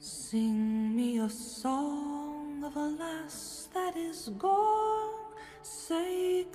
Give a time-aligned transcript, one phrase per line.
[0.00, 5.12] Sing me a song of a lass that is gone.
[5.60, 6.46] Say?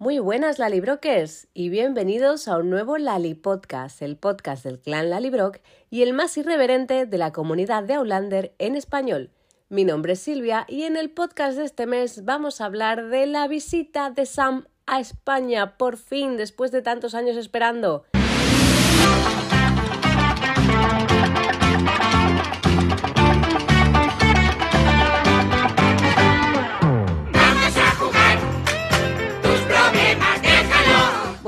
[0.00, 5.58] Muy buenas Lalibrokers y bienvenidos a un nuevo Lali Podcast, el podcast del clan Lalibrock
[5.88, 9.30] y el más irreverente de la comunidad de Aulander en español.
[9.68, 13.26] Mi nombre es Silvia y en el podcast de este mes vamos a hablar de
[13.26, 18.04] la visita de Sam a España, por fin, después de tantos años esperando.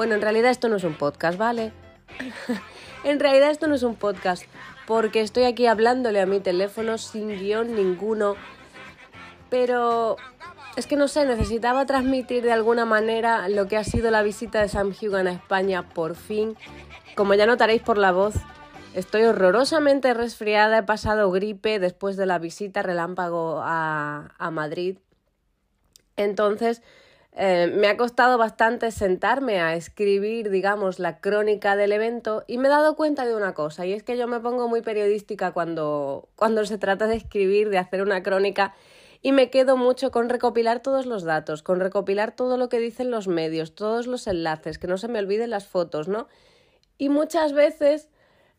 [0.01, 1.73] Bueno, en realidad esto no es un podcast, ¿vale?
[3.05, 4.45] en realidad esto no es un podcast,
[4.87, 8.35] porque estoy aquí hablándole a mi teléfono sin guion ninguno.
[9.51, 10.17] Pero
[10.77, 14.63] es que no sé, necesitaba transmitir de alguna manera lo que ha sido la visita
[14.63, 16.57] de Sam Hugan a España por fin.
[17.15, 18.37] Como ya notaréis por la voz,
[18.95, 24.97] estoy horrorosamente resfriada, he pasado gripe después de la visita relámpago a, a Madrid.
[26.17, 26.81] Entonces,
[27.33, 32.67] eh, me ha costado bastante sentarme a escribir, digamos, la crónica del evento y me
[32.67, 36.29] he dado cuenta de una cosa, y es que yo me pongo muy periodística cuando,
[36.35, 38.75] cuando se trata de escribir, de hacer una crónica,
[39.23, 43.11] y me quedo mucho con recopilar todos los datos, con recopilar todo lo que dicen
[43.11, 46.27] los medios, todos los enlaces, que no se me olviden las fotos, ¿no?
[46.97, 48.09] Y muchas veces,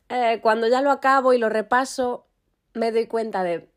[0.09, 2.27] eh, cuando ya lo acabo y lo repaso,
[2.73, 3.70] me doy cuenta de,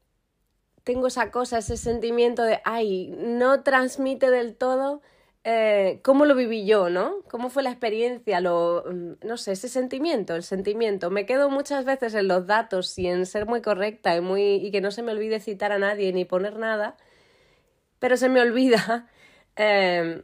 [0.85, 5.03] tengo esa cosa, ese sentimiento de, ay, no transmite del todo
[5.47, 7.17] eh, cómo lo viví yo, ¿no?
[7.31, 8.41] ¿Cómo fue la experiencia?
[8.41, 11.11] Lo, mm, no sé, ese sentimiento, el sentimiento.
[11.11, 14.71] Me quedo muchas veces en los datos y en ser muy correcta y, muy, y
[14.71, 16.97] que no se me olvide citar a nadie ni poner nada,
[17.99, 19.09] pero se me olvida
[19.57, 20.23] eh,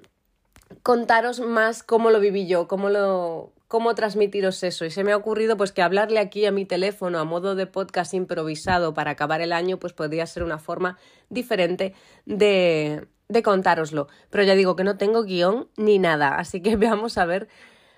[0.82, 4.84] contaros más cómo lo viví yo, cómo lo cómo transmitiros eso.
[4.84, 7.68] Y se me ha ocurrido pues que hablarle aquí a mi teléfono a modo de
[7.68, 11.94] podcast improvisado para acabar el año pues podría ser una forma diferente
[12.26, 14.08] de, de contároslo.
[14.28, 17.46] Pero ya digo que no tengo guion ni nada, así que veamos a ver,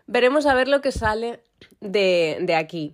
[0.06, 1.43] veremos a ver lo que sale
[1.81, 2.93] de, de aquí.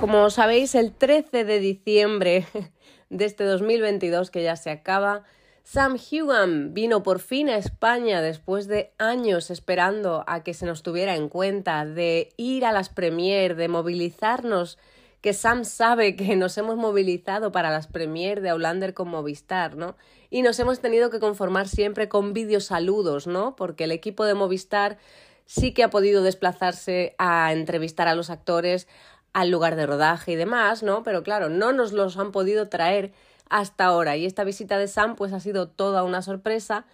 [0.00, 2.46] Como sabéis, el 13 de diciembre
[3.10, 5.24] de este 2022 que ya se acaba,
[5.64, 10.82] Sam Hugham vino por fin a España después de años esperando a que se nos
[10.82, 14.78] tuviera en cuenta, de ir a las premier, de movilizarnos,
[15.20, 19.96] que Sam sabe que nos hemos movilizado para las premier de Aulander con Movistar, ¿no?
[20.30, 23.54] Y nos hemos tenido que conformar siempre con videosaludos, ¿no?
[23.54, 24.98] Porque el equipo de Movistar
[25.46, 28.88] sí que ha podido desplazarse a entrevistar a los actores
[29.32, 31.02] al lugar de rodaje y demás, ¿no?
[31.02, 33.12] Pero claro, no nos los han podido traer
[33.50, 34.16] hasta ahora.
[34.16, 36.86] Y esta visita de Sam pues ha sido toda una sorpresa.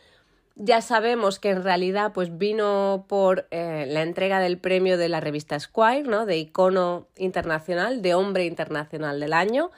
[0.57, 5.21] Ya sabemos que en realidad pues vino por eh, la entrega del premio de la
[5.21, 6.27] revista Squire, ¿no?
[6.27, 9.71] De icono internacional, de hombre internacional del año.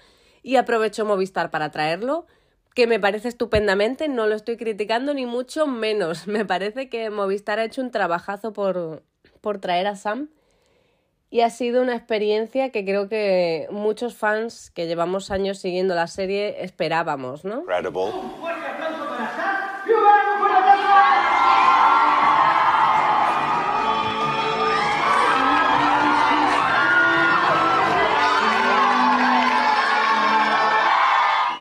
[0.42, 2.26] Y aprovechó Movistar para traerlo,
[2.74, 6.26] que me parece estupendamente, no lo estoy criticando ni mucho menos.
[6.28, 9.02] Me parece que Movistar ha hecho un trabajazo por,
[9.40, 10.30] por traer a Sam
[11.30, 16.06] y ha sido una experiencia que creo que muchos fans que llevamos años siguiendo la
[16.06, 17.64] serie esperábamos, ¿no?
[17.66, 18.12] incredible.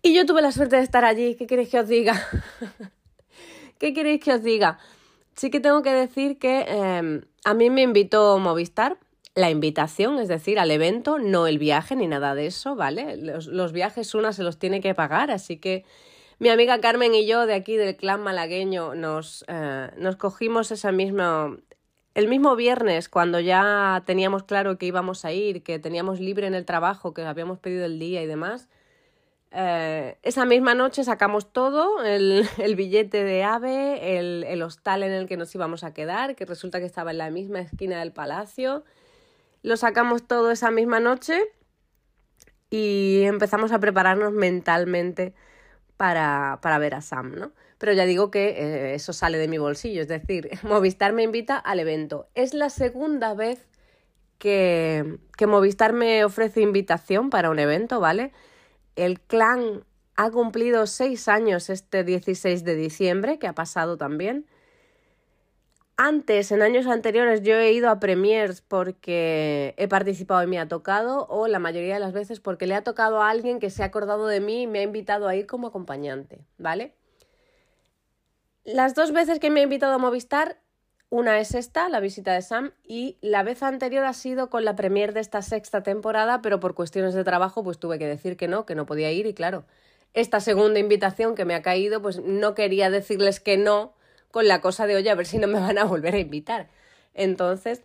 [0.02, 2.14] Y yo tuve la suerte de estar allí, ¿qué queréis que os diga?
[3.80, 4.80] ¿Qué queréis que os diga?
[5.36, 8.98] Sí que tengo que decir que eh, a mí me invitó Movistar,
[9.38, 13.18] la invitación, es decir, al evento, no el viaje ni nada de eso, ¿vale?
[13.18, 15.86] Los, viajes una se los tiene que pagar, así que
[16.40, 20.92] mi amiga Carmen y yo de aquí del clan malagueño nos, eh, nos cogimos esa
[20.92, 21.56] misma...
[22.16, 26.56] El mismo viernes, cuando ya teníamos claro que íbamos a ir, que teníamos libre en
[26.56, 28.70] el trabajo, que habíamos pedido el día y demás,
[29.52, 35.12] eh, esa misma noche sacamos todo, el, el billete de AVE, el, el hostal en
[35.12, 38.14] el que nos íbamos a quedar, que resulta que estaba en la misma esquina del
[38.14, 38.84] palacio,
[39.64, 41.42] lo sacamos todo esa misma noche
[42.70, 45.34] y empezamos a prepararnos mentalmente
[45.98, 47.52] para, para ver a Sam, ¿no?
[47.78, 51.58] Pero ya digo que eh, eso sale de mi bolsillo, es decir, Movistar me invita
[51.58, 52.28] al evento.
[52.36, 53.68] Es la segunda vez
[54.38, 58.32] que, que Movistar me ofrece invitación para un evento, ¿vale?
[58.96, 59.84] El clan
[60.16, 64.48] ha cumplido seis años este 16 de diciembre, que ha pasado también.
[66.00, 70.68] Antes, en años anteriores, yo he ido a premiers porque he participado y me ha
[70.68, 73.82] tocado, o la mayoría de las veces porque le ha tocado a alguien que se
[73.82, 76.94] ha acordado de mí y me ha invitado a ir como acompañante, ¿vale?
[78.64, 80.60] Las dos veces que me ha invitado a Movistar
[81.10, 84.76] Una es esta, la visita de Sam, y la vez anterior ha sido con la
[84.76, 88.48] premier de esta sexta temporada, pero por cuestiones de trabajo pues tuve que decir que
[88.48, 89.66] no, que no podía ir y claro,
[90.14, 93.97] esta segunda invitación que me ha caído pues no quería decirles que no
[94.32, 96.70] con la cosa de oye a ver si no me van a volver a invitar.
[97.14, 97.84] Entonces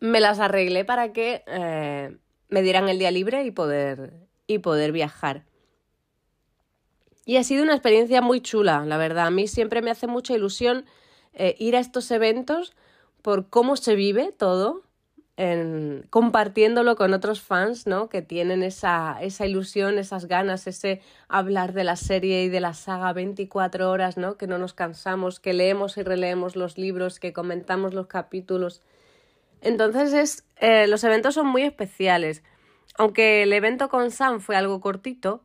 [0.00, 2.16] me las arreglé para que eh,
[2.48, 4.12] me dieran el día libre y poder,
[4.46, 5.44] y poder viajar.
[7.24, 9.26] Y ha sido una experiencia muy chula, la verdad.
[9.26, 10.84] A mí siempre me hace mucha ilusión
[11.32, 12.74] eh, ir a estos eventos
[13.20, 14.84] por cómo se vive todo,
[15.36, 18.08] en, compartiéndolo con otros fans, ¿no?
[18.08, 22.72] Que tienen esa, esa ilusión, esas ganas, ese hablar de la serie y de la
[22.72, 24.36] saga 24 horas, ¿no?
[24.38, 28.82] Que no nos cansamos, que leemos y releemos los libros, que comentamos los capítulos.
[29.60, 32.42] Entonces es, eh, los eventos son muy especiales.
[32.96, 35.42] Aunque el evento con Sam fue algo cortito,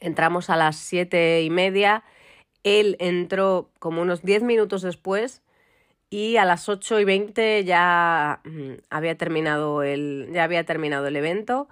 [0.00, 2.04] entramos a las siete y media,
[2.64, 5.42] él entró como unos diez minutos después
[6.12, 11.16] y a las ocho y veinte ya mm, había terminado el, ya había terminado el
[11.16, 11.68] evento.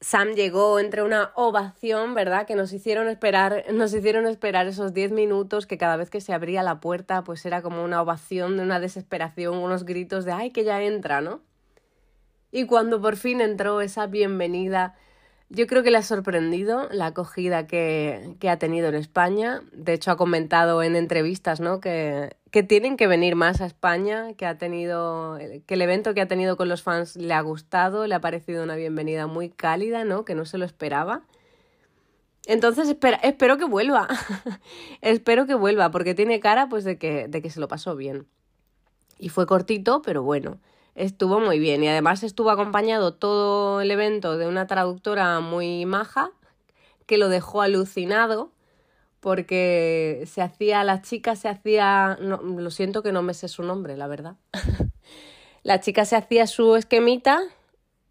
[0.00, 2.48] Sam llegó entre una ovación, ¿verdad?
[2.48, 6.32] Que nos hicieron esperar, nos hicieron esperar esos diez minutos que cada vez que se
[6.32, 10.50] abría la puerta, pues era como una ovación de una desesperación, unos gritos de ¡ay,
[10.50, 11.20] que ya entra!
[11.20, 11.42] ¿no?
[12.50, 14.96] Y cuando por fin entró esa bienvenida
[15.48, 19.62] yo creo que le ha sorprendido la acogida que, que, ha tenido en España.
[19.72, 21.80] De hecho, ha comentado en entrevistas ¿no?
[21.80, 26.20] que, que tienen que venir más a España, que ha tenido, que el evento que
[26.20, 30.04] ha tenido con los fans le ha gustado, le ha parecido una bienvenida muy cálida,
[30.04, 30.24] ¿no?
[30.24, 31.22] Que no se lo esperaba.
[32.46, 34.08] Entonces espero que vuelva.
[35.00, 38.26] espero que vuelva, porque tiene cara pues de que, de que se lo pasó bien.
[39.18, 40.58] Y fue cortito, pero bueno
[40.96, 46.32] estuvo muy bien y además estuvo acompañado todo el evento de una traductora muy maja
[47.06, 48.50] que lo dejó alucinado
[49.20, 53.62] porque se hacía, la chica se hacía, no, lo siento que no me sé su
[53.62, 54.36] nombre, la verdad.
[55.62, 57.42] la chica se hacía su esquemita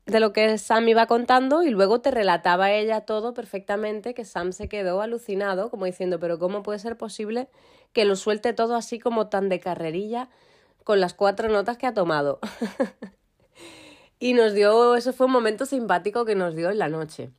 [0.05, 4.51] de lo que Sam iba contando y luego te relataba ella todo perfectamente, que Sam
[4.51, 7.47] se quedó alucinado, como diciendo, pero ¿cómo puede ser posible
[7.93, 10.29] que lo suelte todo así como tan de carrerilla?
[10.85, 12.39] Con las cuatro notas que ha tomado.
[14.19, 17.31] y nos dio, eso fue un momento simpático que nos dio en la noche.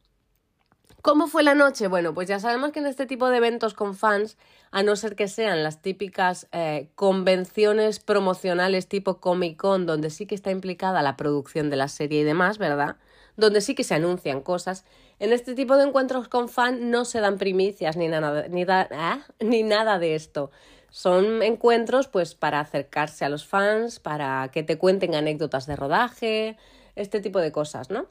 [1.01, 1.87] ¿Cómo fue la noche?
[1.87, 4.37] Bueno, pues ya sabemos que en este tipo de eventos con fans,
[4.73, 10.27] a no ser que sean las típicas eh, convenciones promocionales tipo Comic Con, donde sí
[10.27, 12.97] que está implicada la producción de la serie y demás, ¿verdad?
[13.37, 14.85] Donde sí que se anuncian cosas.
[15.21, 19.23] En este tipo de encuentros con fans no se dan primicias ni nada, ni, ¿eh?
[19.41, 20.51] ni nada de esto.
[20.91, 26.57] Son encuentros pues para acercarse a los fans, para que te cuenten anécdotas de rodaje,
[26.95, 28.07] este tipo de cosas, ¿no?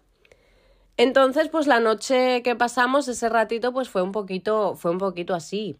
[0.98, 5.34] Entonces, pues la noche que pasamos, ese ratito, pues fue un poquito, fue un poquito
[5.34, 5.78] así.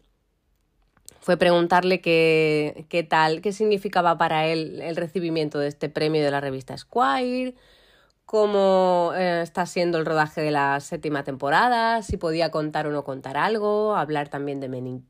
[1.22, 6.32] Fue preguntarle qué, qué tal, qué significaba para él el recibimiento de este premio de
[6.32, 7.56] la revista Squire,
[8.26, 13.04] cómo eh, está siendo el rodaje de la séptima temporada, si podía contar o no
[13.04, 15.06] contar algo, hablar también de Men in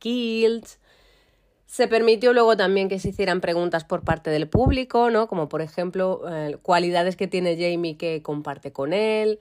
[1.66, 5.28] se permitió luego también que se hicieran preguntas por parte del público, ¿no?
[5.28, 9.40] Como por ejemplo, eh, cualidades que tiene Jamie que comparte con él,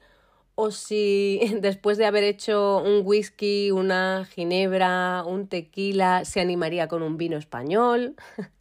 [0.54, 7.02] o si después de haber hecho un whisky, una ginebra, un tequila, se animaría con
[7.02, 8.16] un vino español.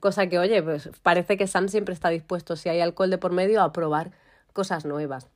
[0.00, 3.32] Cosa que, oye, pues parece que Sam siempre está dispuesto, si hay alcohol de por
[3.32, 4.10] medio, a probar
[4.52, 5.28] cosas nuevas.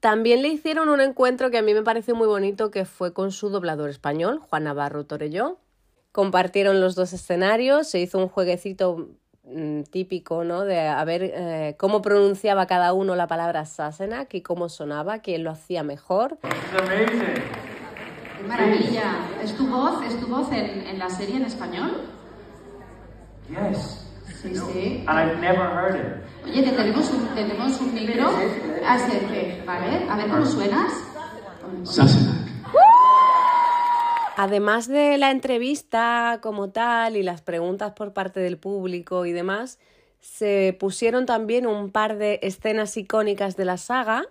[0.00, 3.32] También le hicieron un encuentro que a mí me pareció muy bonito, que fue con
[3.32, 5.58] su doblador español, Juan Navarro Torelló,
[6.12, 9.10] compartieron los dos escenarios, se hizo un jueguecito
[9.44, 10.64] mm, típico, ¿no?
[10.64, 15.44] De a ver eh, cómo pronunciaba cada uno la palabra Sassenach y cómo sonaba, quién
[15.44, 16.38] lo hacía mejor.
[16.40, 16.48] ¡Qué
[18.46, 19.18] maravilla!
[19.42, 22.02] ¿Es tu voz, es tu voz en, en la serie en español?
[23.48, 24.06] Yes.
[24.42, 25.04] Sí, sí.
[25.06, 26.48] And I've never heard it.
[26.48, 28.30] Oye, te tenemos un, tenemos un micro.
[29.66, 30.08] ¿vale?
[30.08, 30.92] A ver cómo suenas.
[31.84, 32.39] Sassenach.
[34.36, 39.78] Además de la entrevista como tal y las preguntas por parte del público y demás,
[40.20, 44.24] se pusieron también un par de escenas icónicas de la saga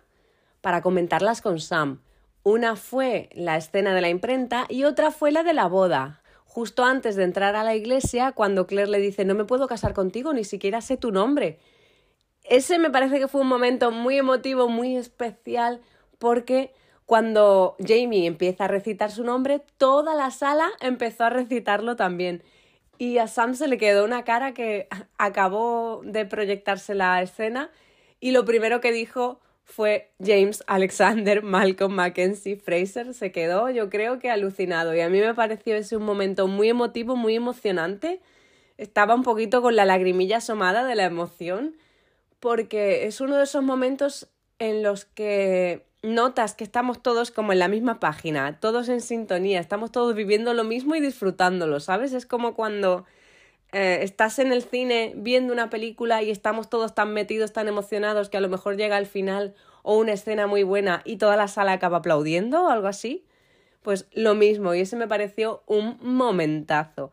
[0.61, 2.01] para comentarlas con Sam.
[2.43, 6.83] Una fue la escena de la imprenta y otra fue la de la boda, justo
[6.83, 10.33] antes de entrar a la iglesia, cuando Claire le dice no me puedo casar contigo,
[10.33, 11.59] ni siquiera sé tu nombre.
[12.43, 15.81] Ese me parece que fue un momento muy emotivo, muy especial,
[16.17, 16.73] porque
[17.09, 22.43] cuando Jamie empieza a recitar su nombre, toda la sala empezó a recitarlo también.
[22.99, 24.87] Y a Sam se le quedó una cara que
[25.17, 27.71] acabó de proyectarse la escena
[28.19, 33.15] y lo primero que dijo fue James Alexander Malcolm Mackenzie Fraser.
[33.15, 34.93] Se quedó, yo creo que alucinado.
[34.93, 38.21] Y a mí me pareció ese un momento muy emotivo, muy emocionante.
[38.77, 41.75] estaba un poquito con la lagrimilla asomada de la emoción,
[42.39, 47.59] porque es uno de esos momentos en los que notas que estamos todos como en
[47.59, 52.13] la misma página, todos en sintonía, estamos todos viviendo lo mismo y disfrutándolo, ¿sabes?
[52.13, 53.05] Es como cuando
[53.71, 58.29] eh, estás en el cine viendo una película y estamos todos tan metidos, tan emocionados
[58.29, 59.53] que a lo mejor llega al final
[59.83, 63.25] o una escena muy buena y toda la sala acaba aplaudiendo o algo así.
[63.81, 67.11] Pues lo mismo, y ese me pareció un momentazo.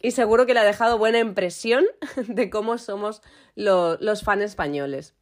[0.00, 1.84] Y seguro que le ha dejado buena impresión
[2.28, 3.22] de cómo somos
[3.56, 5.14] lo- los fans españoles.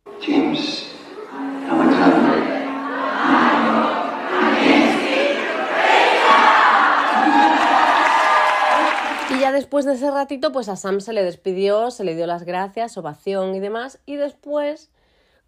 [9.53, 12.97] Después de ese ratito, pues a Sam se le despidió, se le dio las gracias,
[12.97, 13.99] ovación y demás.
[14.07, 14.91] Y después,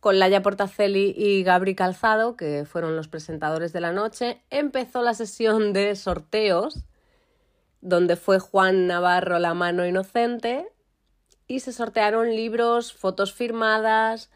[0.00, 5.14] con Laia Portacelli y Gabri Calzado, que fueron los presentadores de la noche, empezó la
[5.14, 6.84] sesión de sorteos,
[7.80, 10.68] donde fue Juan Navarro la mano inocente,
[11.46, 14.30] y se sortearon libros, fotos firmadas,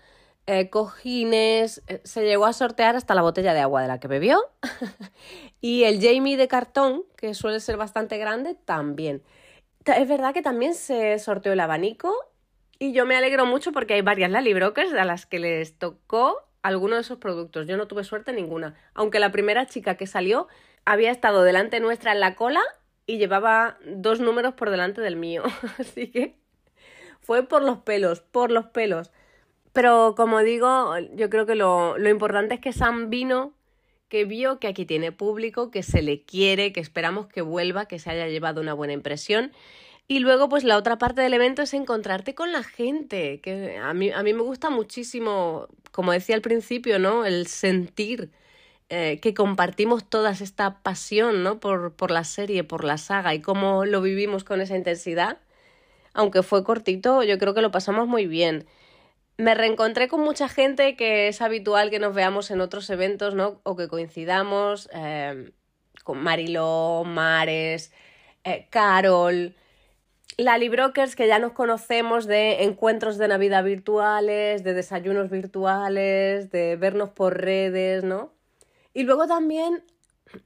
[0.47, 4.09] eh, cojines, eh, se llegó a sortear hasta la botella de agua de la que
[4.09, 4.41] bebió.
[5.61, 9.23] y el Jamie de cartón, que suele ser bastante grande, también.
[9.97, 12.15] Es verdad que también se sorteó el abanico
[12.79, 16.45] y yo me alegro mucho porque hay varias Lali Brokers a las que les tocó
[16.63, 17.67] alguno de esos productos.
[17.67, 20.49] Yo no tuve suerte ninguna, aunque la primera chica que salió
[20.85, 22.61] había estado delante nuestra en la cola
[23.07, 25.43] y llevaba dos números por delante del mío.
[25.79, 26.37] Así que
[27.21, 29.11] fue por los pelos, por los pelos.
[29.73, 33.55] Pero como digo, yo creo que lo, lo importante es que Sam vino,
[34.09, 37.99] que vio que aquí tiene público, que se le quiere, que esperamos que vuelva, que
[37.99, 39.53] se haya llevado una buena impresión.
[40.09, 43.93] Y luego, pues la otra parte del evento es encontrarte con la gente, que a
[43.93, 47.27] mí, a mí me gusta muchísimo, como decía al principio, ¿no?
[47.27, 48.31] El sentir
[48.91, 51.61] eh, que compartimos toda esta pasión, ¿no?
[51.61, 55.39] Por, por la serie, por la saga y cómo lo vivimos con esa intensidad.
[56.15, 58.67] Aunque fue cortito, yo creo que lo pasamos muy bien.
[59.39, 63.61] Me reencontré con mucha gente que es habitual que nos veamos en otros eventos, ¿no?
[63.63, 65.53] O que coincidamos, eh,
[66.03, 67.93] con Mariló, Mares,
[68.43, 69.55] eh, Carol,
[70.39, 76.75] Lali Brokers, que ya nos conocemos de encuentros de Navidad virtuales, de desayunos virtuales, de
[76.77, 78.33] vernos por redes, ¿no?
[78.93, 79.85] Y luego también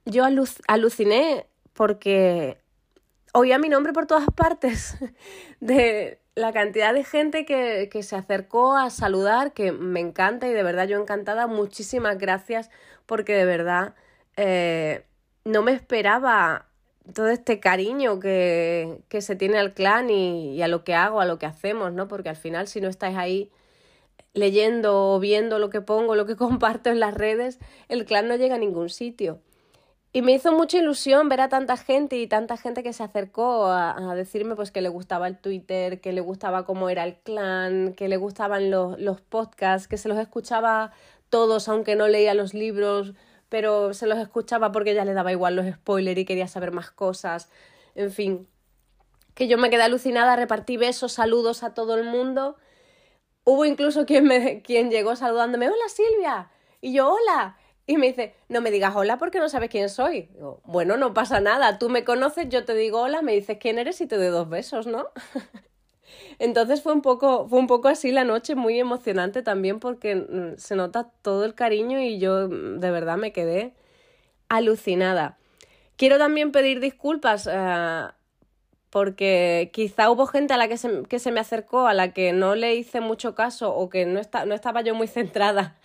[0.04, 2.58] yo aluc- aluciné porque
[3.32, 4.96] oía mi nombre por todas partes
[5.60, 10.52] de la cantidad de gente que, que se acercó a saludar, que me encanta y
[10.52, 11.46] de verdad yo encantada.
[11.46, 12.70] Muchísimas gracias
[13.06, 13.94] porque de verdad
[14.36, 15.04] eh,
[15.44, 16.66] no me esperaba
[17.14, 21.20] todo este cariño que, que se tiene al clan y, y a lo que hago,
[21.20, 22.08] a lo que hacemos, ¿no?
[22.08, 23.50] Porque al final si no estáis ahí
[24.34, 27.58] leyendo o viendo lo que pongo, lo que comparto en las redes,
[27.88, 29.40] el clan no llega a ningún sitio.
[30.14, 33.66] Y me hizo mucha ilusión ver a tanta gente y tanta gente que se acercó
[33.66, 37.94] a, decirme pues que le gustaba el Twitter, que le gustaba cómo era el clan,
[37.94, 40.92] que le gustaban los, los podcasts, que se los escuchaba
[41.30, 43.14] todos aunque no leía los libros,
[43.48, 46.90] pero se los escuchaba porque ya le daba igual los spoilers y quería saber más
[46.90, 47.50] cosas.
[47.94, 48.46] En fin,
[49.34, 52.56] que yo me quedé alucinada, repartí besos, saludos a todo el mundo.
[53.44, 56.50] Hubo incluso quien, me, quien llegó saludándome, hola Silvia,
[56.82, 57.56] y yo hola.
[57.86, 60.28] Y me dice, no me digas hola porque no sabes quién soy.
[60.64, 64.00] Bueno, no pasa nada, tú me conoces, yo te digo hola, me dices quién eres
[64.00, 65.08] y te doy dos besos, ¿no?
[66.38, 70.58] Entonces fue un poco, fue un poco así la noche, muy emocionante también porque mm,
[70.58, 73.74] se nota todo el cariño y yo mm, de verdad me quedé
[74.48, 75.38] alucinada.
[75.96, 78.04] Quiero también pedir disculpas eh,
[78.90, 82.32] porque quizá hubo gente a la que se, que se me acercó, a la que
[82.32, 85.78] no le hice mucho caso o que no, está, no estaba yo muy centrada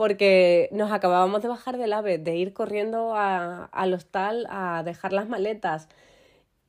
[0.00, 5.28] porque nos acabábamos de bajar del ave, de ir corriendo al hostal a dejar las
[5.28, 5.88] maletas.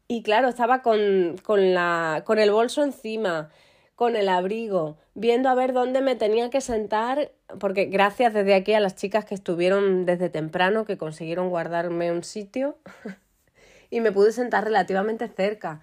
[0.10, 3.50] Y claro, estaba con, con, la, con el bolso encima,
[3.96, 8.74] con el abrigo, viendo a ver dónde me tenía que sentar, porque gracias desde aquí
[8.74, 12.80] a las chicas que estuvieron desde temprano, que consiguieron guardarme un sitio
[13.90, 15.80] y me pude sentar relativamente cerca.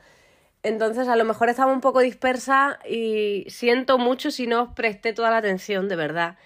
[0.63, 5.15] Entonces a lo mejor estaba un poco dispersa y siento mucho si no os presté
[5.15, 6.37] toda la atención, de verdad.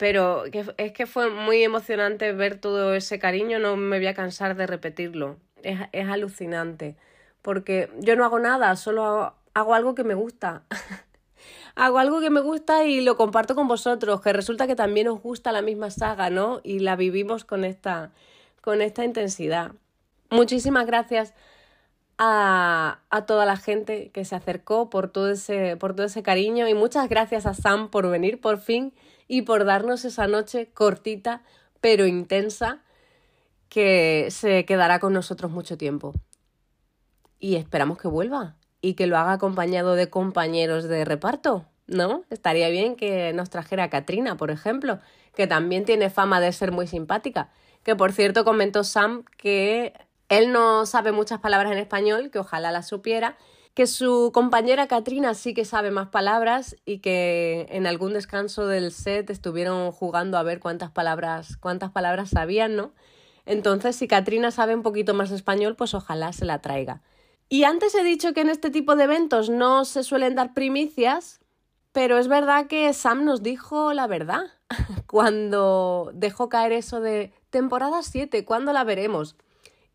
[0.00, 0.44] Pero
[0.78, 4.66] es que fue muy emocionante ver todo ese cariño, no me voy a cansar de
[4.66, 5.36] repetirlo.
[5.62, 6.96] Es, es alucinante.
[7.42, 10.62] Porque yo no hago nada, solo hago, hago algo que me gusta.
[11.74, 15.20] hago algo que me gusta y lo comparto con vosotros, que resulta que también os
[15.20, 16.62] gusta la misma saga, ¿no?
[16.64, 18.10] Y la vivimos con esta,
[18.62, 19.72] con esta intensidad.
[20.30, 21.34] Muchísimas gracias
[22.16, 26.68] a, a, toda la gente que se acercó por todo, ese, por todo ese cariño
[26.68, 28.94] y muchas gracias a Sam por venir por fin
[29.30, 31.42] y por darnos esa noche cortita
[31.80, 32.80] pero intensa
[33.68, 36.12] que se quedará con nosotros mucho tiempo.
[37.38, 42.24] Y esperamos que vuelva y que lo haga acompañado de compañeros de reparto, ¿no?
[42.28, 44.98] Estaría bien que nos trajera a Katrina, por ejemplo,
[45.36, 47.50] que también tiene fama de ser muy simpática.
[47.84, 49.92] Que por cierto comentó Sam que
[50.28, 53.36] él no sabe muchas palabras en español, que ojalá las supiera,
[53.80, 58.92] que su compañera Katrina sí que sabe más palabras y que en algún descanso del
[58.92, 62.92] set estuvieron jugando a ver cuántas palabras, cuántas palabras sabían, ¿no?
[63.46, 67.00] Entonces, si Katrina sabe un poquito más español, pues ojalá se la traiga.
[67.48, 71.40] Y antes he dicho que en este tipo de eventos no se suelen dar primicias,
[71.92, 74.42] pero es verdad que Sam nos dijo la verdad
[75.06, 79.36] cuando dejó caer eso de temporada 7, ¿cuándo la veremos?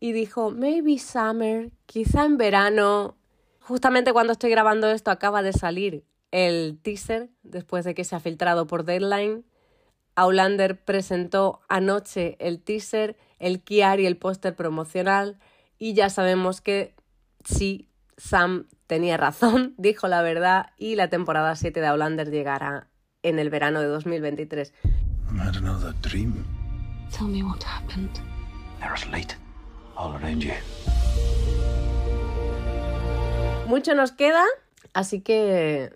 [0.00, 3.14] Y dijo, maybe summer, quizá en verano.
[3.66, 8.20] Justamente cuando estoy grabando esto acaba de salir el teaser, después de que se ha
[8.20, 9.44] filtrado por Deadline.
[10.14, 15.40] Aulander presentó anoche el teaser, el Kiar y el póster promocional
[15.78, 16.94] y ya sabemos que
[17.44, 22.86] sí, Sam tenía razón, dijo la verdad y la temporada 7 de Outlander llegará
[23.24, 24.72] en el verano de 2023.
[24.84, 26.44] I had another dream.
[27.10, 28.20] Tell me what happened.
[29.10, 29.34] Light
[29.96, 30.52] all around you.
[33.66, 34.44] Mucho nos queda,
[34.94, 35.92] así que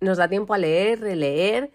[0.00, 1.70] nos da tiempo a leer, releer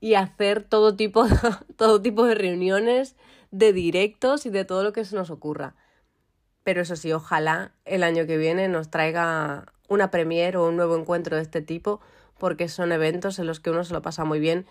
[0.00, 1.26] y hacer todo tipo,
[1.76, 3.14] todo tipo de reuniones,
[3.50, 5.74] de directos y de todo lo que se nos ocurra.
[6.64, 10.96] Pero eso sí, ojalá el año que viene nos traiga una premiere o un nuevo
[10.96, 12.00] encuentro de este tipo,
[12.38, 14.66] porque son eventos en los que uno se lo pasa muy bien.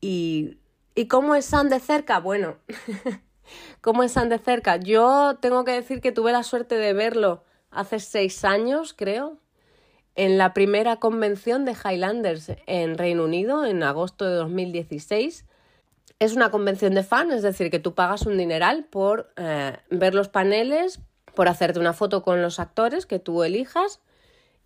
[0.00, 0.58] ¿Y,
[0.94, 2.20] ¿y cómo es San de cerca?
[2.20, 2.58] Bueno,
[3.80, 4.76] ¿cómo es San de cerca?
[4.76, 9.40] Yo tengo que decir que tuve la suerte de verlo hace seis años, creo,
[10.14, 15.44] en la primera convención de Highlanders en Reino Unido, en agosto de 2016.
[16.20, 20.14] Es una convención de fan, es decir, que tú pagas un dineral por eh, ver
[20.14, 21.00] los paneles,
[21.34, 24.00] por hacerte una foto con los actores que tú elijas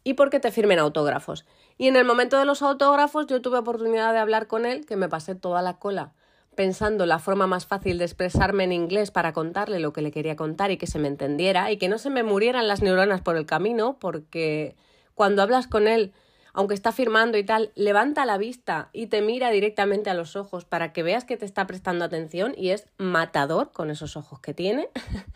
[0.05, 1.47] y porque te firmen autógrafos.
[1.78, 4.97] Y en el momento de los autógrafos yo tuve oportunidad de hablar con él, que
[4.97, 6.12] me pasé toda la cola
[6.59, 10.35] pensando la forma más fácil de expresarme en inglés para contarle lo que le quería
[10.35, 13.37] contar y que se me entendiera y que no se me murieran las neuronas por
[13.37, 14.75] el camino, porque
[15.18, 16.12] cuando hablas con él,
[16.54, 20.64] aunque está firmando y tal, levanta la vista y te mira directamente a los ojos
[20.64, 24.54] para que veas que te está prestando atención y es matador con esos ojos que
[24.54, 24.88] tiene.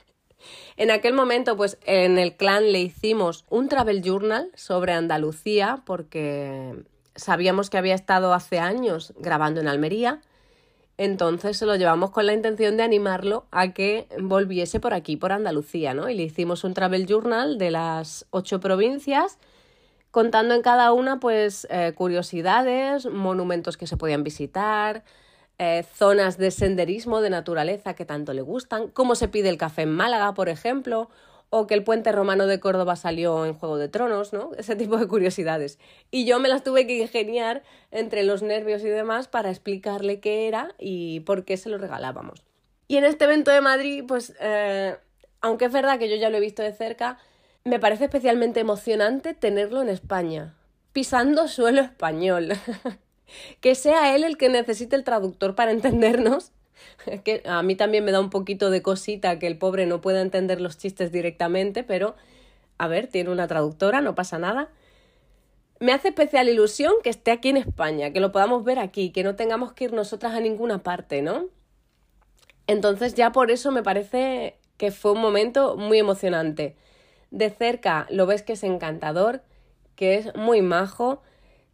[0.77, 6.83] En aquel momento, pues en el clan le hicimos un travel journal sobre Andalucía porque
[7.15, 10.21] sabíamos que había estado hace años grabando en Almería.
[10.99, 15.31] Entonces se lo llevamos con la intención de animarlo a que volviese por aquí, por
[15.31, 16.09] Andalucía, ¿no?
[16.09, 19.39] Y le hicimos un travel journal de las ocho provincias,
[20.13, 25.03] contando en cada una, pues, eh, curiosidades, monumentos que se podían visitar,
[25.59, 29.83] eh, zonas de senderismo, de naturaleza que tanto le gustan, cómo se pide el café
[29.83, 31.09] en Málaga, por ejemplo,
[31.49, 34.51] o que el puente romano de Córdoba salió en Juego de Tronos, ¿no?
[34.59, 35.79] Ese tipo de curiosidades.
[36.11, 40.47] Y yo me las tuve que ingeniar entre los nervios y demás para explicarle qué
[40.47, 42.45] era y por qué se lo regalábamos.
[42.87, 44.97] Y en este evento de Madrid, pues, eh,
[45.41, 47.19] aunque es verdad que yo ya lo he visto de cerca,
[47.65, 50.55] me parece especialmente emocionante tenerlo en España,
[50.93, 52.53] pisando suelo español.
[53.61, 56.53] que sea él el que necesite el traductor para entendernos.
[57.25, 60.21] Que a mí también me da un poquito de cosita que el pobre no pueda
[60.21, 62.17] entender los chistes directamente, pero
[62.79, 64.69] a ver, tiene una traductora, no pasa nada.
[65.79, 69.23] Me hace especial ilusión que esté aquí en España, que lo podamos ver aquí, que
[69.23, 71.47] no tengamos que ir nosotras a ninguna parte, ¿no?
[72.67, 76.77] Entonces ya por eso me parece que fue un momento muy emocionante.
[77.33, 79.43] De cerca lo ves que es encantador,
[79.97, 81.23] que es muy majo,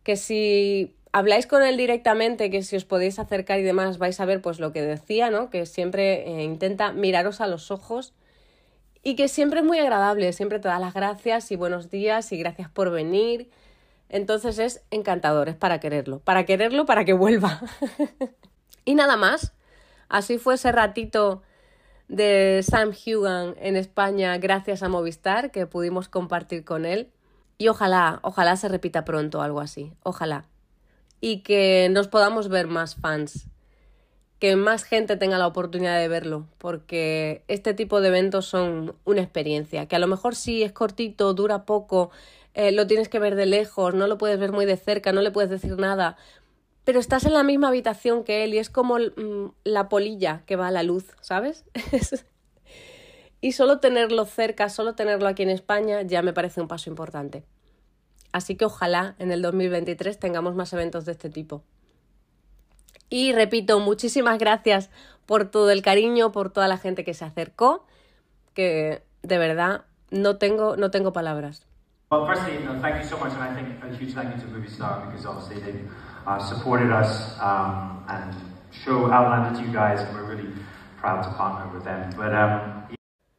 [0.04, 4.24] que si habláis con él directamente, que si os podéis acercar y demás vais a
[4.24, 5.50] ver pues lo que decía, ¿no?
[5.50, 8.14] Que siempre eh, intenta miraros a los ojos
[9.02, 12.38] y que siempre es muy agradable, siempre te da las gracias y buenos días y
[12.38, 13.50] gracias por venir.
[14.08, 17.60] Entonces es encantador, es para quererlo, para quererlo, para que vuelva.
[18.84, 19.52] y nada más.
[20.08, 21.42] Así fue ese ratito
[22.08, 27.10] de Sam Hugan en España gracias a Movistar que pudimos compartir con él.
[27.58, 29.92] Y ojalá, ojalá se repita pronto algo así.
[30.02, 30.46] Ojalá
[31.20, 33.46] y que nos podamos ver más fans,
[34.38, 39.20] que más gente tenga la oportunidad de verlo, porque este tipo de eventos son una
[39.20, 42.10] experiencia, que a lo mejor sí es cortito, dura poco,
[42.54, 45.22] eh, lo tienes que ver de lejos, no lo puedes ver muy de cerca, no
[45.22, 46.16] le puedes decir nada,
[46.88, 50.56] pero estás en la misma habitación que él y es como mm, la polilla que
[50.56, 51.66] va a la luz, ¿sabes?
[53.42, 57.44] y solo tenerlo cerca, solo tenerlo aquí en España ya me parece un paso importante.
[58.32, 61.62] Así que ojalá en el 2023 tengamos más eventos de este tipo.
[63.10, 64.88] Y repito, muchísimas gracias
[65.26, 67.84] por todo el cariño, por toda la gente que se acercó,
[68.54, 71.66] que de verdad no tengo, no tengo palabras.
[72.10, 74.48] Well, firstly, thank you so much, and I think a huge thank you to
[76.26, 78.34] uh, supported us um, and
[78.84, 80.50] show Outlander to you guys, and we're really
[80.96, 82.10] proud to partner with them.
[82.16, 82.78] But um,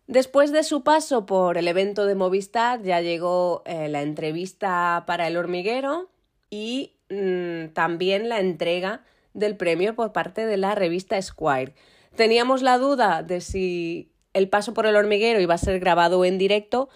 [0.09, 5.27] Después de su paso por el evento de Movistar, ya llegó eh, la entrevista para
[5.27, 6.09] El Hormiguero
[6.49, 9.03] y mm, también la entrega
[9.35, 11.75] del premio por parte de la revista Squire.
[12.15, 16.39] Teníamos la duda de si el paso por El Hormiguero iba a ser grabado en
[16.39, 16.89] directo.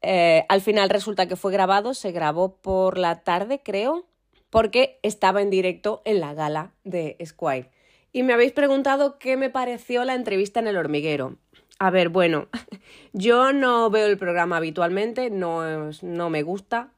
[0.00, 4.04] Eh, al final resulta que fue grabado, se grabó por la tarde, creo,
[4.52, 7.70] porque estaba en directo en la gala de Squire.
[8.12, 11.38] Y me habéis preguntado qué me pareció la entrevista en El Hormiguero.
[11.78, 12.48] A ver, bueno,
[13.14, 16.92] yo no veo el programa habitualmente, no, no me gusta,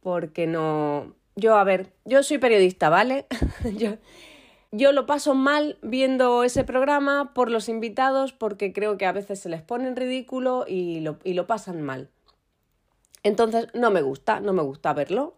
[0.00, 1.12] porque no...
[1.36, 3.26] Yo, a ver, yo soy periodista, ¿vale?
[3.76, 3.98] yo,
[4.72, 9.40] yo lo paso mal viendo ese programa por los invitados, porque creo que a veces
[9.40, 12.08] se les pone en ridículo y lo, y lo pasan mal.
[13.22, 15.36] Entonces, no me gusta, no me gusta verlo.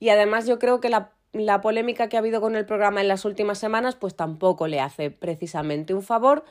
[0.00, 3.06] Y además yo creo que la, la polémica que ha habido con el programa en
[3.08, 6.44] las últimas semanas, pues tampoco le hace precisamente un favor,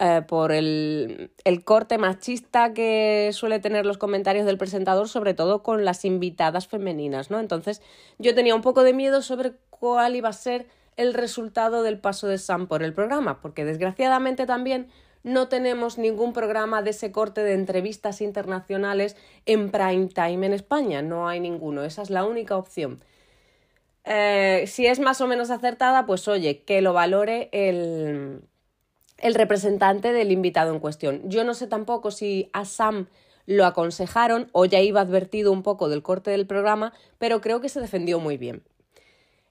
[0.00, 5.64] eh, por el, el, corte machista que suele tener los comentarios del presentador, sobre todo
[5.64, 7.40] con las invitadas femeninas, ¿no?
[7.40, 7.82] Entonces
[8.16, 12.28] yo tenía un poco de miedo sobre cuál iba a ser el resultado del paso
[12.28, 14.88] de Sam por el programa, porque desgraciadamente también
[15.22, 21.02] no tenemos ningún programa de ese corte de entrevistas internacionales en prime time en España,
[21.02, 23.02] no hay ninguno, esa es la única opción.
[24.04, 28.42] Eh, si es más o menos acertada, pues oye, que lo valore el,
[29.18, 31.28] el representante del invitado en cuestión.
[31.28, 33.08] Yo no sé tampoco si a Sam
[33.46, 37.68] lo aconsejaron o ya iba advertido un poco del corte del programa, pero creo que
[37.68, 38.62] se defendió muy bien.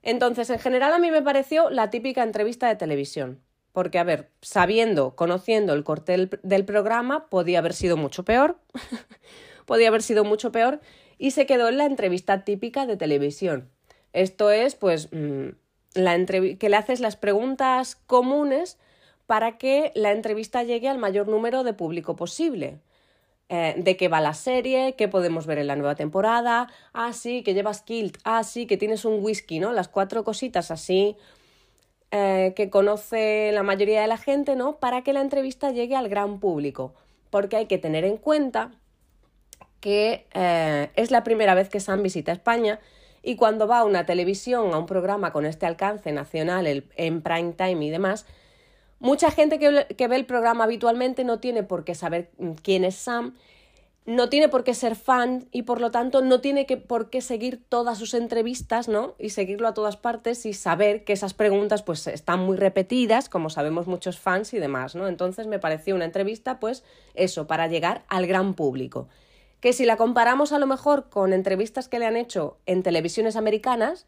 [0.03, 4.30] Entonces, en general a mí me pareció la típica entrevista de televisión, porque, a ver,
[4.41, 8.58] sabiendo, conociendo el corte del, programa, podía haber sido mucho peor,
[9.65, 10.80] podía haber sido mucho peor,
[11.17, 13.69] y se quedó en la entrevista típica de televisión.
[14.13, 15.49] Esto es, pues, mmm,
[15.93, 18.77] la que le haces las preguntas comunes
[19.25, 22.80] para que la entrevista llegue al mayor número de público posible.
[23.49, 27.43] Eh, de qué va la serie, qué podemos ver en la nueva temporada, ah, sí,
[27.43, 29.71] que llevas kilt, ah, sí, que tienes un whisky, ¿no?
[29.71, 31.15] Las cuatro cositas así
[32.12, 34.78] eh, que conoce la mayoría de la gente, ¿no?
[34.78, 36.93] Para que la entrevista llegue al gran público.
[37.30, 38.72] Porque hay que tener en cuenta
[39.80, 42.80] que eh, es la primera vez que Sam visita España
[43.22, 47.22] y cuando va a una televisión, a un programa con este alcance nacional, el, en
[47.22, 48.26] prime time y demás,
[49.00, 52.84] Mucha gente que, que, ve el programa habitualmente no tiene por qué saber mm, quién
[52.84, 53.36] es Sam,
[54.08, 57.20] no tiene por qué ser fan y por lo tanto no tiene que, por qué
[57.20, 59.15] seguir todas sus entrevistas, ¿no?
[59.20, 63.50] Y seguirlo a todas partes y saber que esas preguntas pues están muy repetidas, como
[63.50, 65.10] sabemos muchos fans y demás, ¿no?
[65.10, 69.10] Entonces me pareció una entrevista pues eso, para llegar al gran público.
[69.60, 73.36] Que si la comparamos a lo mejor con entrevistas que le han hecho en televisiones
[73.36, 74.06] americanas,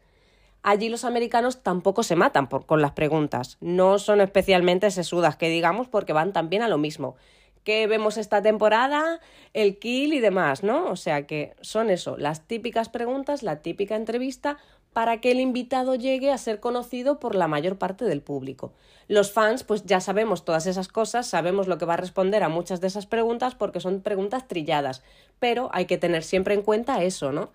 [0.62, 3.58] allí los americanos tampoco se matan por, con las preguntas.
[3.60, 7.16] No son especialmente sesudas, que digamos, porque van también a lo mismo.
[7.64, 9.20] ¿Qué vemos esta temporada?
[9.52, 10.90] El kill y demás, ¿no?
[10.90, 14.58] O sea que son eso, las típicas preguntas, la típica entrevista
[14.92, 18.72] para que el invitado llegue a ser conocido por la mayor parte del público.
[19.06, 22.48] Los fans, pues ya sabemos todas esas cosas, sabemos lo que va a responder a
[22.48, 25.02] muchas de esas preguntas porque son preguntas trilladas,
[25.38, 27.50] pero hay que tener siempre en cuenta eso, ¿no?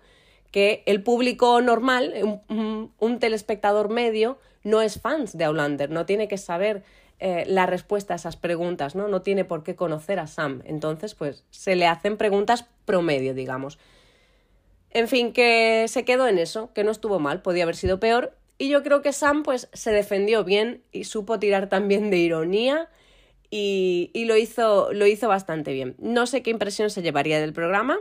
[0.50, 2.14] que el público normal,
[2.48, 6.82] un, un telespectador medio, no es fans de Outlander, no tiene que saber
[7.18, 9.08] eh, la respuesta a esas preguntas, ¿no?
[9.08, 10.62] No tiene por qué conocer a Sam.
[10.64, 13.78] Entonces, pues se le hacen preguntas promedio, digamos.
[14.90, 18.36] En fin, que se quedó en eso, que no estuvo mal, podía haber sido peor.
[18.58, 22.88] Y yo creo que Sam, pues, se defendió bien y supo tirar también de ironía
[23.50, 25.94] y, y lo, hizo, lo hizo bastante bien.
[25.98, 27.98] No sé qué impresión se llevaría del programa,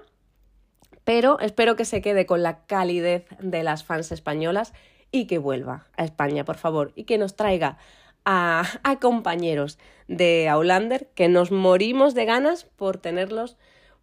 [1.06, 4.74] pero espero que se quede con la calidez de las fans españolas
[5.12, 7.78] y que vuelva a España, por favor, y que nos traiga
[8.26, 13.58] a, a compañeros de Aulander que nos morimos de ganas por tenerlos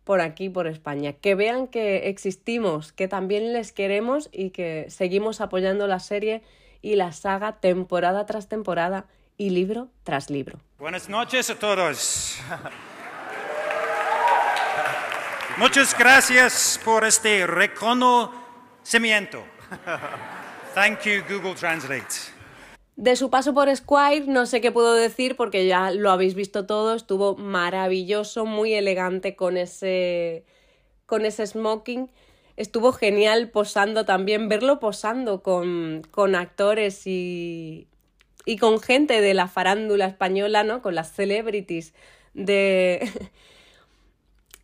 [0.04, 1.12] por aquí, por España.
[1.12, 6.42] Que vean que existimos, que también les queremos y que seguimos apoyando la serie
[6.80, 9.06] y la saga temporada tras temporada
[9.36, 10.58] y libro tras libro.
[10.78, 12.38] Buenas noches a todos.
[15.58, 19.44] Muchas gracias por este reconocimiento.
[20.74, 22.41] Thank you, Google Translate.
[22.96, 26.66] De su paso por Squire, no sé qué puedo decir porque ya lo habéis visto
[26.66, 26.94] todo.
[26.94, 30.44] Estuvo maravilloso, muy elegante con ese,
[31.06, 32.10] con ese smoking.
[32.56, 37.88] Estuvo genial posando también, verlo posando con, con actores y,
[38.44, 40.82] y con gente de la farándula española, ¿no?
[40.82, 41.94] Con las celebrities
[42.34, 43.08] de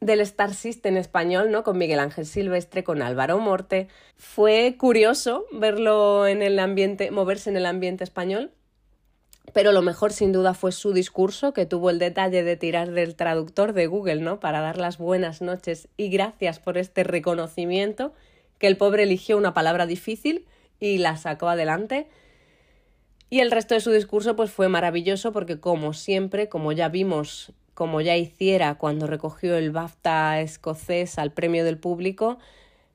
[0.01, 1.65] del Star System español, ¿no?
[1.65, 3.89] Con Miguel Ángel Silvestre, con Álvaro Morte.
[4.17, 8.53] Fue curioso verlo en el ambiente, moverse en el ambiente español.
[9.53, 13.17] Pero lo mejor sin duda fue su discurso, que tuvo el detalle de tirar del
[13.17, 14.41] traductor de Google, ¿no?
[14.41, 18.13] Para dar las buenas noches y gracias por este reconocimiento,
[18.59, 20.47] que el pobre eligió una palabra difícil
[20.79, 22.09] y la sacó adelante.
[23.31, 27.53] Y el resto de su discurso pues fue maravilloso porque como siempre, como ya vimos,
[27.79, 32.39] como ya hiciera cuando recogió el BAFTA escocés al premio del público,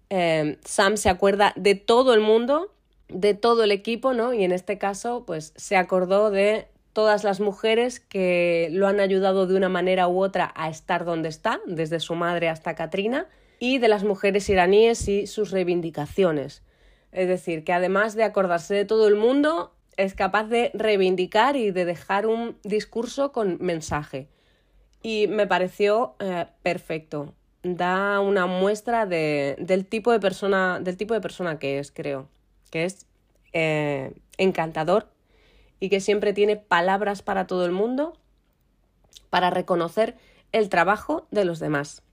[0.10, 2.69] eh, Sam se acuerda de todo el mundo,
[3.08, 4.34] de todo el equipo, ¿no?
[4.34, 9.48] Y en este caso pues se acordó de todas las mujeres que lo han ayudado
[9.48, 13.28] de una manera u otra a estar donde está, desde su madre hasta Katrina,
[13.60, 16.62] y de las mujeres iraníes y sus reivindicaciones.
[17.13, 21.72] Es decir, que además de acordarse de todo el mundo, es capaz de reivindicar y
[21.72, 24.28] de dejar un discurso con mensaje.
[25.04, 27.34] Y me pareció eh, perfecto.
[27.62, 32.28] Da una muestra de, del, tipo de persona, del tipo de persona que es, creo.
[32.72, 33.06] Que es
[33.52, 35.08] eh, encantador
[35.80, 38.18] y que siempre tiene palabras para todo el mundo
[39.30, 40.16] para reconocer
[40.54, 42.04] el trabajo de los demás.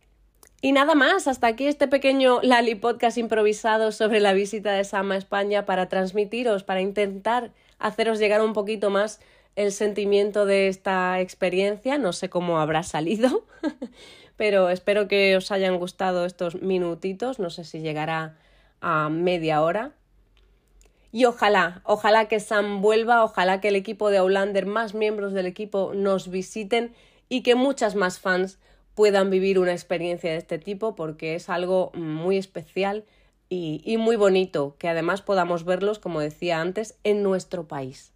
[0.63, 5.13] Y nada más, hasta aquí este pequeño Lali podcast improvisado sobre la visita de Sam
[5.13, 9.21] a España para transmitiros, para intentar haceros llegar un poquito más
[9.57, 11.99] el sentimiento de esta experiencia.
[11.99, 13.45] No sé cómo habrá salido,
[14.37, 17.39] pero espero que os hayan gustado estos minutitos.
[17.39, 18.37] No sé si llegará
[18.81, 19.93] a media hora.
[21.13, 25.47] Y ojalá, ojalá que Sam vuelva, ojalá que el equipo de Aulander, más miembros del
[25.47, 26.95] equipo, nos visiten
[27.29, 28.59] y que muchas más fans
[28.95, 33.05] puedan vivir una experiencia de este tipo porque es algo muy especial
[33.49, 38.13] y, y muy bonito que además podamos verlos, como decía antes, en nuestro país.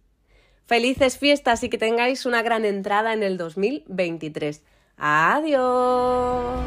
[0.67, 4.63] Felices fiestas y que tengáis una gran entrada en el 2023.
[4.97, 6.65] Adiós.